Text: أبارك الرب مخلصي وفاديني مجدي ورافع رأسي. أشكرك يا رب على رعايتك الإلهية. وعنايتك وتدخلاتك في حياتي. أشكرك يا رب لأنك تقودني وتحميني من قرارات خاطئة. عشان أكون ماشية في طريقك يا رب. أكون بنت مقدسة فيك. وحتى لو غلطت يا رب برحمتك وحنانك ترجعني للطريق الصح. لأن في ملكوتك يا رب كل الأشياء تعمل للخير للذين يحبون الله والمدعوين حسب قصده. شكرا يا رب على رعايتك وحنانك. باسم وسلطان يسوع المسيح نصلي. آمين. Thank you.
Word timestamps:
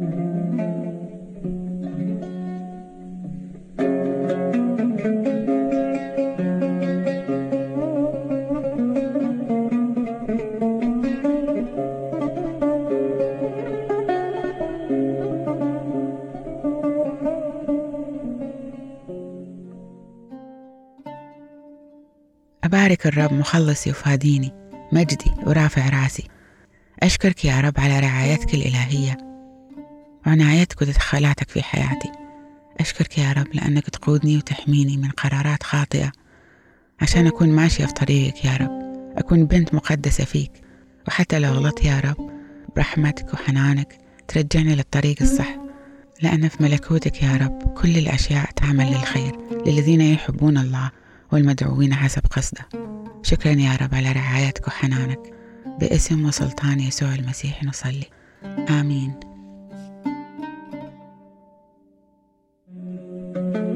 أبارك 0.00 0.10
الرب 23.06 23.32
مخلصي 23.32 23.90
وفاديني 23.90 24.52
مجدي 24.92 25.30
ورافع 25.46 25.88
رأسي. 25.88 26.28
أشكرك 27.02 27.44
يا 27.44 27.60
رب 27.60 27.74
على 27.78 28.00
رعايتك 28.00 28.54
الإلهية. 28.54 29.27
وعنايتك 30.28 30.82
وتدخلاتك 30.82 31.50
في 31.50 31.62
حياتي. 31.62 32.12
أشكرك 32.80 33.18
يا 33.18 33.32
رب 33.32 33.54
لأنك 33.54 33.90
تقودني 33.90 34.36
وتحميني 34.36 34.96
من 34.96 35.10
قرارات 35.10 35.62
خاطئة. 35.62 36.12
عشان 37.00 37.26
أكون 37.26 37.48
ماشية 37.48 37.86
في 37.86 37.92
طريقك 37.92 38.44
يا 38.44 38.56
رب. 38.56 38.70
أكون 39.16 39.44
بنت 39.44 39.74
مقدسة 39.74 40.24
فيك. 40.24 40.52
وحتى 41.08 41.38
لو 41.38 41.52
غلطت 41.52 41.84
يا 41.84 42.00
رب 42.00 42.30
برحمتك 42.76 43.34
وحنانك 43.34 43.98
ترجعني 44.28 44.74
للطريق 44.74 45.16
الصح. 45.20 45.56
لأن 46.22 46.48
في 46.48 46.62
ملكوتك 46.62 47.22
يا 47.22 47.36
رب 47.36 47.74
كل 47.74 47.98
الأشياء 47.98 48.50
تعمل 48.50 48.86
للخير 48.86 49.38
للذين 49.66 50.00
يحبون 50.00 50.58
الله 50.58 50.90
والمدعوين 51.32 51.94
حسب 51.94 52.22
قصده. 52.30 52.68
شكرا 53.22 53.52
يا 53.52 53.76
رب 53.76 53.94
على 53.94 54.12
رعايتك 54.12 54.68
وحنانك. 54.68 55.20
باسم 55.80 56.24
وسلطان 56.24 56.80
يسوع 56.80 57.14
المسيح 57.14 57.64
نصلي. 57.64 58.06
آمين. 58.70 59.27
Thank 63.34 63.56
you. 63.56 63.67